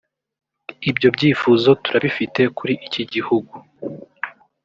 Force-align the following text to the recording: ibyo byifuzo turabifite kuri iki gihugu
ibyo 0.89 1.07
byifuzo 1.15 1.69
turabifite 1.83 2.41
kuri 2.57 2.73
iki 2.87 3.03
gihugu 3.13 3.55